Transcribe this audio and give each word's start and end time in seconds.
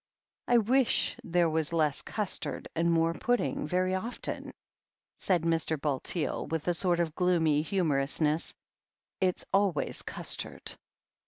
"I 0.47 0.57
wish 0.57 1.15
there 1.23 1.47
was 1.47 1.71
less 1.71 2.01
custard 2.01 2.67
and 2.75 2.91
more 2.91 3.13
pudding, 3.13 3.67
very 3.67 3.93
often," 3.93 4.51
said 5.19 5.43
Mr. 5.43 5.79
Bulteel, 5.79 6.47
with 6.47 6.67
a 6.67 6.73
sort 6.73 6.99
of 6.99 7.13
gloomy 7.13 7.63
himiorousness. 7.63 8.55
"It's 9.19 9.45
always 9.53 10.01
custard." 10.01 10.73